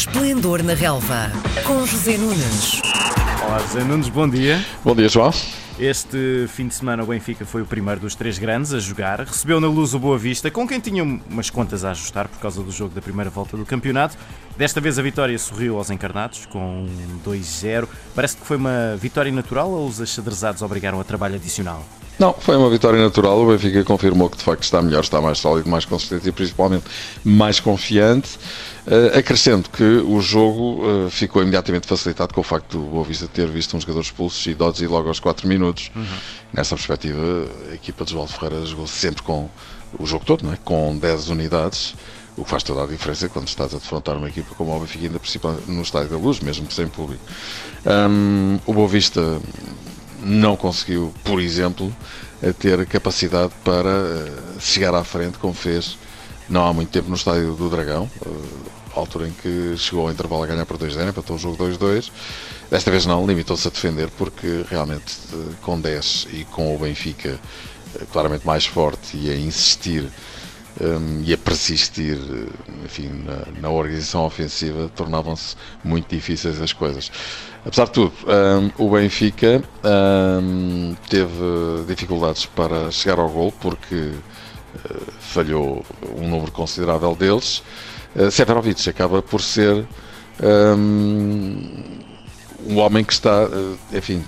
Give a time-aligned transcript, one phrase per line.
[0.00, 1.30] Esplendor na Relva,
[1.66, 2.80] com José Nunes.
[3.44, 4.64] Olá, José Nunes, bom dia.
[4.82, 5.30] Bom dia, João.
[5.78, 9.20] Este fim de semana o Benfica foi o primeiro dos três grandes a jogar.
[9.20, 12.62] Recebeu na luz o Boa Vista, com quem tinha umas contas a ajustar por causa
[12.62, 14.16] do jogo da primeira volta do campeonato.
[14.56, 16.86] Desta vez a vitória sorriu aos encarnados, com
[17.22, 17.86] 2-0.
[18.14, 21.84] Parece que foi uma vitória natural ou os achadrezados obrigaram a trabalho adicional?
[22.20, 23.40] Não, foi uma vitória natural.
[23.40, 26.84] O Benfica confirmou que de facto está melhor, está mais sólido, mais consistente e principalmente
[27.24, 28.38] mais confiante.
[28.90, 33.28] Uh, acrescento que o jogo uh, ficou imediatamente facilitado com o facto do Boa Vista
[33.28, 35.92] ter visto um jogador expulso e Dodzi logo aos 4 minutos.
[35.94, 36.04] Uhum.
[36.52, 39.48] Nessa perspectiva, a equipa de Oswaldo Ferreira jogou sempre com
[39.96, 40.58] o jogo todo, não é?
[40.64, 41.94] com 10 unidades.
[42.36, 45.04] O que faz toda a diferença quando estás a defrontar uma equipa como o Benfica,
[45.04, 47.22] ainda principalmente no Estádio da Luz, mesmo sem público.
[47.86, 49.40] Um, o Boa Vista
[50.20, 51.94] não conseguiu, por exemplo,
[52.58, 55.96] ter capacidade para eh, chegar à frente, como fez
[56.50, 58.10] não há muito tempo no estádio do Dragão,
[58.94, 62.10] altura em que chegou ao intervalo a ganhar por 2-0, empatou o jogo 2-2.
[62.70, 67.38] Desta vez não, limitou-se a defender, porque realmente eh, com 10 e com o Benfica
[68.12, 70.08] claramente mais forte e a insistir
[70.80, 72.18] um, e a persistir
[72.84, 77.10] enfim, na, na organização ofensiva, tornavam-se muito difíceis as coisas.
[77.64, 79.62] Apesar de tudo, um, o Benfica
[80.42, 85.84] um, teve dificuldades para chegar ao gol porque uh, falhou
[86.16, 87.62] um número considerável deles.
[88.14, 89.86] Uh, Severovic acaba por ser
[90.76, 91.98] um,
[92.66, 94.24] um homem que está, uh, enfim,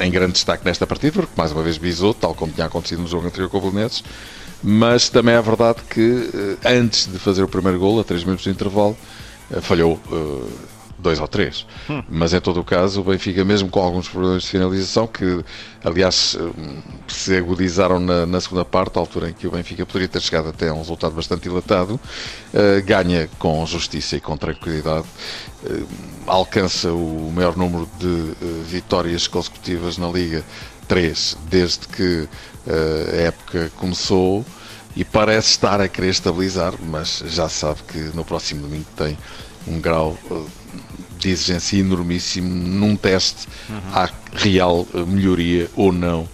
[0.00, 3.08] em grande destaque nesta partida, porque mais uma vez bisou, tal como tinha acontecido no
[3.08, 4.04] jogo anterior com o Belenenses,
[4.62, 6.30] mas também é verdade que
[6.64, 8.96] antes de fazer o primeiro gol, a 3 minutos de intervalo,
[9.60, 10.00] falhou
[11.02, 11.66] dois ou três.
[11.90, 12.02] Hum.
[12.08, 15.44] Mas em todo o caso, o Benfica, mesmo com alguns problemas de finalização, que
[15.84, 20.08] aliás hum, se agudizaram na, na, segunda parte, à altura em que o Benfica poderia
[20.08, 25.06] ter chegado até a um resultado bastante dilatado, uh, ganha com justiça e com tranquilidade,
[25.64, 25.86] uh,
[26.26, 30.44] alcança o maior número de uh, vitórias consecutivas na Liga,
[30.86, 32.28] três, desde que
[32.64, 34.44] a época começou
[34.94, 39.16] e parece estar a querer estabilizar, mas já sabe que no próximo domingo tem
[39.66, 40.16] um grau
[41.22, 43.76] de exigência enormíssimo num teste uhum.
[43.94, 46.28] à real eh, melhoria ou não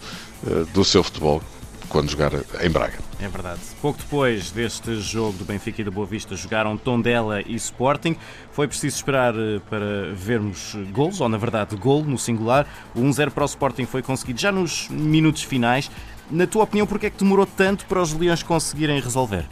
[0.47, 1.43] eh, do seu futebol
[1.89, 2.99] quando jogar em Braga.
[3.21, 3.61] É verdade.
[3.81, 8.17] Pouco depois deste jogo do Benfica e da Boa Vista jogaram Tondela e Sporting.
[8.53, 12.67] Foi preciso esperar eh, para vermos gols, ou na verdade gol no singular.
[12.95, 15.91] O 1-0 para o Sporting foi conseguido já nos minutos finais.
[16.31, 19.47] Na tua opinião, porquê é que demorou tanto para os Leões conseguirem resolver?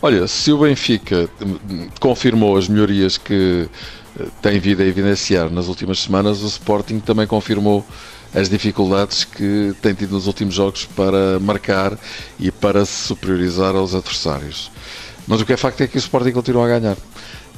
[0.00, 1.28] Olha, se o Benfica
[1.98, 3.68] confirmou as melhorias que
[4.40, 7.84] tem vindo a evidenciar nas últimas semanas, o Sporting também confirmou
[8.34, 11.98] as dificuldades que tem tido nos últimos jogos para marcar
[12.38, 14.70] e para se superiorizar aos adversários.
[15.26, 16.96] Mas o que é facto é que o Sporting continua a ganhar.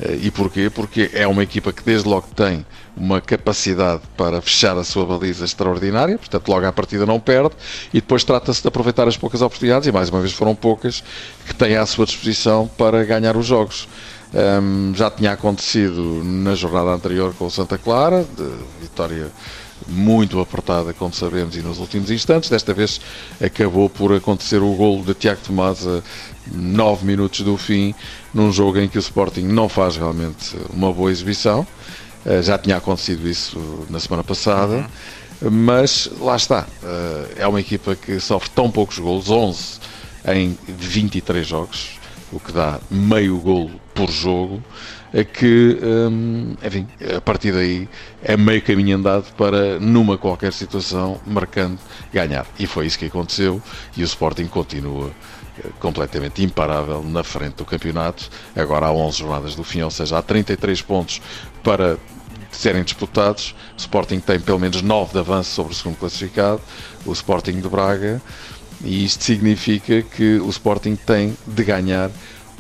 [0.00, 0.70] Eh, e porquê?
[0.70, 2.64] Porque é uma equipa que desde logo tem
[2.96, 7.54] uma capacidade para fechar a sua baliza extraordinária, portanto logo à partida não perde,
[7.92, 11.02] e depois trata-se de aproveitar as poucas oportunidades, e mais uma vez foram poucas,
[11.46, 13.88] que tem à sua disposição para ganhar os jogos.
[14.34, 18.26] Um, já tinha acontecido na jornada anterior com o Santa Clara,
[18.80, 19.30] vitória
[19.86, 22.48] muito apertada, como sabemos, e nos últimos instantes.
[22.48, 23.00] Desta vez
[23.40, 26.02] acabou por acontecer o golo de Tiago Tomás a
[26.52, 27.94] 9 minutos do fim,
[28.32, 31.66] num jogo em que o Sporting não faz realmente uma boa exibição.
[32.24, 34.88] Uh, já tinha acontecido isso na semana passada,
[35.40, 36.66] mas lá está.
[36.82, 39.80] Uh, é uma equipa que sofre tão poucos golos 11
[40.26, 42.03] em 23 jogos
[42.34, 44.62] o que dá meio golo por jogo,
[45.12, 47.88] é que, hum, enfim, a partir daí
[48.22, 51.78] é meio caminho andado para, numa qualquer situação, marcando,
[52.12, 52.44] ganhar.
[52.58, 53.62] E foi isso que aconteceu
[53.96, 55.10] e o Sporting continua
[55.58, 60.18] eh, completamente imparável na frente do campeonato, agora há 11 jornadas do fim, ou seja,
[60.18, 61.22] há 33 pontos
[61.62, 61.96] para
[62.50, 63.54] serem disputados.
[63.76, 66.60] O Sporting tem pelo menos 9 de avanço sobre o segundo classificado,
[67.06, 68.20] o Sporting de Braga
[68.84, 72.10] e isto significa que o Sporting tem de ganhar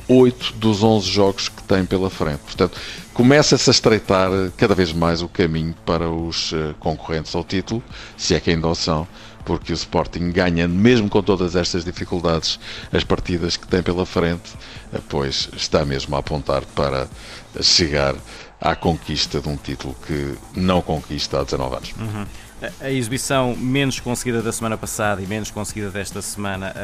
[0.08, 2.40] 8 dos 11 jogos que tem pela frente.
[2.40, 2.78] Portanto,
[3.12, 7.82] começa-se a estreitar cada vez mais o caminho para os eh, concorrentes ao título,
[8.16, 9.06] se é que ainda o são,
[9.44, 12.58] porque o Sporting ganha, mesmo com todas estas dificuldades,
[12.92, 14.52] as partidas que tem pela frente,
[14.92, 17.08] eh, pois está mesmo a apontar para
[17.62, 18.14] chegar
[18.60, 21.94] à conquista de um título que não conquista há 19 anos.
[21.98, 22.26] Uhum
[22.80, 26.74] a exibição menos conseguida da semana passada e menos conseguida desta semana,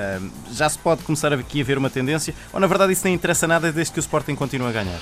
[0.53, 2.35] já se pode começar aqui a ver uma tendência?
[2.53, 5.00] Ou na verdade isso nem interessa nada desde que o Sporting continue a ganhar?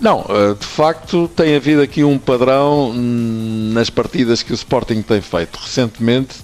[0.00, 5.20] Não, eh, de facto tem havido aqui um padrão nas partidas que o Sporting tem
[5.20, 6.36] feito recentemente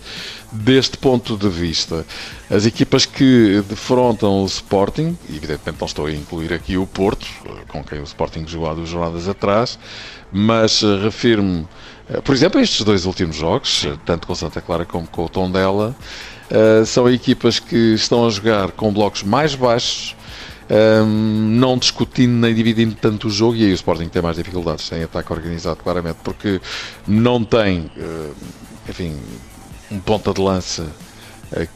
[0.51, 2.05] deste ponto de vista.
[2.51, 7.27] As equipas que defrontam o Sporting, evidentemente não estou a incluir aqui o Porto,
[7.69, 9.79] com quem o Sporting jogou há duas jornadas atrás,
[10.33, 11.67] mas refiro-me,
[12.25, 15.95] por exemplo, estes dois últimos jogos, tanto com Santa Clara como com o Tondela,
[16.87, 20.15] são equipas que estão a jogar com blocos mais baixos,
[20.71, 24.91] um, não discutindo nem dividindo tanto o jogo, e aí o Sporting tem mais dificuldades
[24.93, 26.61] em ataque organizado, claramente, porque
[27.07, 27.91] não tem,
[28.89, 29.17] enfim,
[29.91, 30.87] um ponta de lança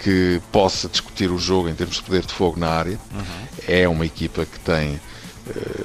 [0.03, 2.99] que possa discutir o jogo em termos de poder de fogo na área.
[3.15, 3.49] Uhum.
[3.69, 4.99] É uma equipa que tem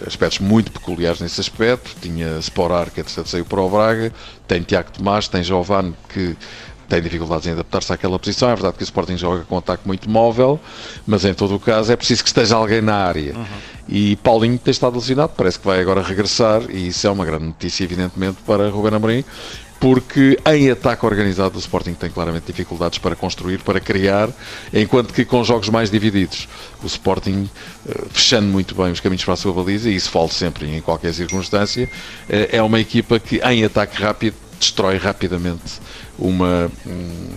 [0.06, 1.96] aspectos muito peculiares nesse aspecto.
[2.02, 4.14] Tinha Sporar, que entretanto saiu para o Braga,
[4.48, 6.36] tem Tiago Tomás, tem Giovanni, que
[6.88, 8.50] tem dificuldades em adaptar-se àquela posição.
[8.50, 10.60] É verdade que o Sporting joga com um ataque muito móvel,
[11.08, 13.36] mas em todo o caso é preciso que esteja alguém na área.
[13.36, 13.46] Uhum.
[13.90, 17.46] E Paulinho tem estado lesionado, parece que vai agora regressar, e isso é uma grande
[17.46, 19.26] notícia, evidentemente, para Ruben Amorim,
[19.84, 24.30] porque em ataque organizado o Sporting tem claramente dificuldades para construir, para criar,
[24.74, 26.48] enquanto que com jogos mais divididos,
[26.82, 27.50] o Sporting,
[27.86, 30.80] eh, fechando muito bem os caminhos para a sua baliza, e isso falo sempre em
[30.80, 31.90] qualquer circunstância,
[32.30, 35.82] eh, é uma equipa que em ataque rápido destrói rapidamente
[36.18, 37.28] uma um,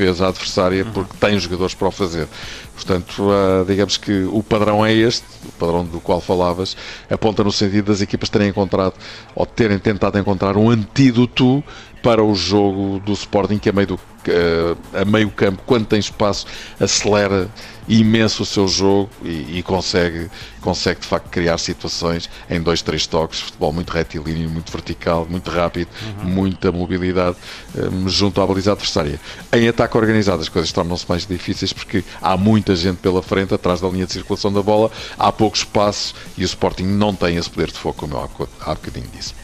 [0.00, 0.92] defesa adversária uhum.
[0.92, 2.26] porque tem jogadores para o fazer.
[2.74, 6.76] Portanto, uh, digamos que o padrão é este, o padrão do qual falavas,
[7.10, 8.94] aponta no sentido das equipas terem encontrado
[9.34, 11.62] ou terem tentado encontrar um antídoto
[12.02, 15.98] para o jogo do Sporting que a meio, do, uh, a meio campo, quando tem
[15.98, 16.46] espaço,
[16.80, 17.48] acelera
[17.90, 23.04] imenso o seu jogo e, e, consegue, consegue de facto criar situações em dois, três
[23.06, 25.88] toques, futebol muito retilíneo, muito vertical, muito rápido,
[26.22, 26.30] uhum.
[26.30, 27.36] muita mobilidade
[27.76, 29.20] um, junto à baliza adversária.
[29.52, 33.80] Em ataque organizado as coisas tornam-se mais difíceis porque há muita gente pela frente, atrás
[33.80, 37.50] da linha de circulação da bola, há pouco espaço e o Sporting não tem esse
[37.50, 39.34] poder de fogo, como eu há bocadinho disse.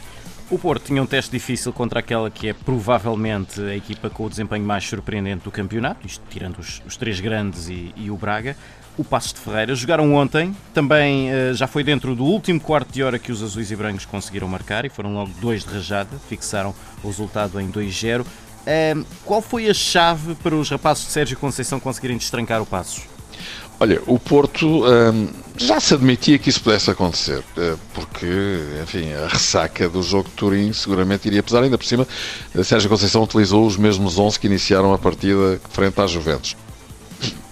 [0.49, 4.29] O Porto tinha um teste difícil contra aquela que é provavelmente a equipa com o
[4.29, 8.55] desempenho mais surpreendente do campeonato, isto tirando os, os três grandes e, e, o Braga.
[8.97, 13.03] O Passos de Ferreira jogaram ontem, também uh, já foi dentro do último quarto de
[13.03, 16.73] hora que os azuis e brancos conseguiram marcar e foram logo dois de rajada, fixaram
[17.03, 18.21] o resultado em 2-0.
[18.21, 23.16] Uh, qual foi a chave para os rapazes de Sérgio Conceição conseguirem destrancar o Passos?
[23.79, 28.25] Olha, o Porto hum, já se admitia que isso pudesse acontecer, eh, porque,
[28.81, 32.07] enfim, a ressaca do jogo de Turim seguramente iria pesar, ainda por cima,
[32.63, 36.55] Sérgio Conceição utilizou os mesmos 11 que iniciaram a partida frente às Juventus.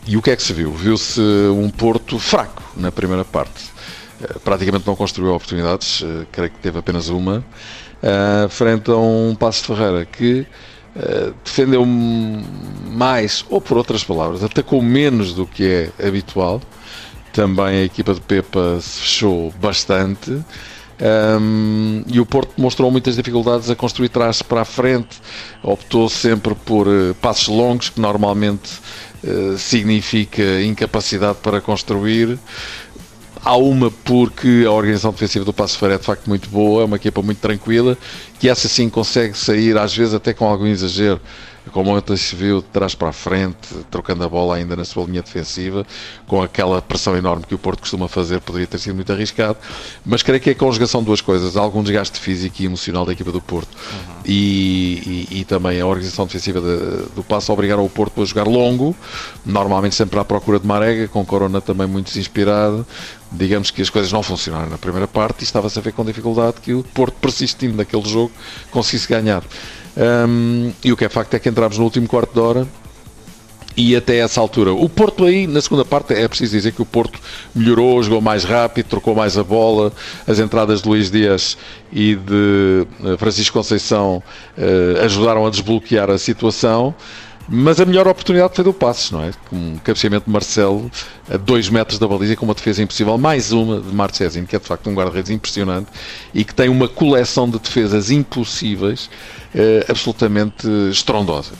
[0.07, 0.71] E o que é que se viu?
[0.71, 3.65] Viu-se um Porto fraco na primeira parte.
[4.21, 7.43] Eh, praticamente não construiu oportunidades, eh, creio que teve apenas uma,
[8.49, 10.45] frente a um Passo de Ferreira que
[10.95, 16.61] eh, defendeu mais, ou por outras palavras, atacou menos do que é habitual.
[17.33, 20.41] Também a equipa de Pepa se fechou bastante.
[20.97, 25.21] Um, e o Porto mostrou muitas dificuldades a construir trás para a frente,
[25.61, 28.71] optou sempre por uh, passos longos, que normalmente
[29.25, 32.39] uh, significa incapacidade para construir.
[33.45, 36.85] Há uma porque a organização defensiva do Passo Ferreira é de facto muito boa, é
[36.85, 37.95] uma equipa muito tranquila,
[38.39, 41.21] que essa sim consegue sair, às vezes até com algum exagero,
[41.71, 45.05] como ontem se viu de trás para a frente, trocando a bola ainda na sua
[45.05, 45.85] linha defensiva,
[46.27, 49.57] com aquela pressão enorme que o Porto costuma fazer, poderia ter sido muito arriscado,
[50.05, 53.13] mas creio que é a conjugação de duas coisas, algum desgaste físico e emocional da
[53.13, 54.21] equipa do Porto uhum.
[54.25, 58.47] e, e, e, também a organização defensiva de, do passo obrigaram o Porto a jogar
[58.47, 58.95] longo,
[59.45, 62.85] normalmente sempre à procura de Marega, com Corona também muito desinspirado,
[63.31, 66.57] digamos que as coisas não funcionaram na primeira parte e estava-se a ver com dificuldade
[66.61, 68.31] que o Porto, persistindo naquele jogo,
[68.71, 69.43] conseguisse ganhar.
[69.97, 72.67] Um, e o que é facto é que entramos no último quarto de hora
[73.77, 74.73] e até essa altura.
[74.73, 77.19] O Porto aí, na segunda parte, é preciso dizer que o Porto
[77.53, 79.91] melhorou, jogou mais rápido, trocou mais a bola,
[80.25, 81.57] as entradas de Luís Dias
[81.91, 84.23] e de eh, Francisco Conceição
[84.57, 86.95] uh, ajudaram a desbloquear a situação.
[87.47, 89.31] Mas a melhor oportunidade foi do Passos, não é?
[89.49, 90.89] Com um cabeceamento de Marcelo
[91.29, 93.17] a 2 metros da baliza, com uma defesa impossível.
[93.17, 95.87] Mais uma de Marchesin, que é de facto um guarda-redes impressionante
[96.33, 99.09] e que tem uma coleção de defesas impossíveis
[99.53, 101.51] eh, absolutamente estrondosa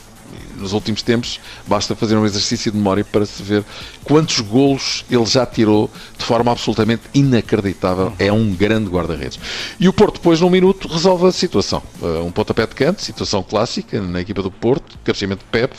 [0.58, 3.64] nos últimos tempos, basta fazer um exercício de memória para se ver
[4.04, 8.12] quantos golos ele já tirou de forma absolutamente inacreditável.
[8.18, 9.38] É um grande guarda-redes.
[9.78, 11.82] E o Porto, depois, num minuto, resolve a situação.
[12.00, 15.74] Uh, um pontapé de canto, situação clássica na equipa do Porto, cabeceamento de Pep,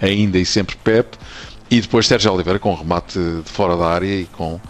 [0.00, 1.16] ainda e sempre Pep,
[1.70, 4.60] e depois Sérgio Oliveira com um remate de fora da área e com uh,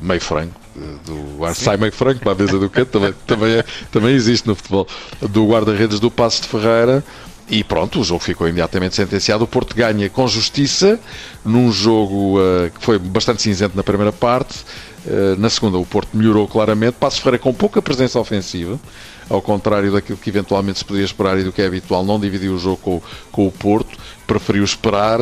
[0.00, 0.64] meio franco
[1.06, 4.54] do Arsai meio franco para a mesa do canto também, também, é, também existe no
[4.54, 4.86] futebol
[5.20, 7.04] do guarda-redes do Passo de Ferreira
[7.48, 9.44] e pronto, o jogo ficou imediatamente sentenciado.
[9.44, 10.98] O Porto ganha com justiça,
[11.44, 14.64] num jogo uh, que foi bastante cinzento na primeira parte.
[15.04, 16.94] Uh, na segunda, o Porto melhorou claramente.
[16.94, 18.80] Passo Ferreira com pouca presença ofensiva,
[19.28, 22.54] ao contrário daquilo que eventualmente se podia esperar e do que é habitual, não dividiu
[22.54, 23.93] o jogo com, com o Porto.
[24.26, 25.20] Preferiu esperar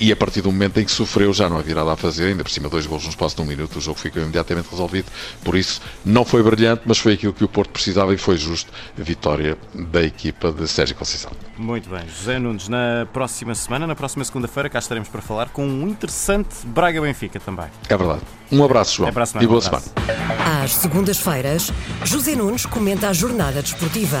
[0.00, 2.42] e a partir do momento em que sofreu já não havia nada a fazer, ainda
[2.42, 5.06] por cima dois gols no espaço de um minuto, o jogo ficou imediatamente resolvido,
[5.44, 8.72] por isso não foi brilhante, mas foi aquilo que o Porto precisava e foi justo
[8.98, 11.30] a vitória da equipa de Sérgio Conceição.
[11.58, 15.66] Muito bem, José Nunes, na próxima semana, na próxima segunda-feira, cá estaremos para falar com
[15.66, 17.66] um interessante Braga-Benfica também.
[17.88, 18.22] É verdade.
[18.50, 19.84] Um abraço, João, semana, e boa um semana.
[20.62, 21.70] Às segundas-feiras,
[22.04, 24.20] José Nunes comenta a jornada desportiva.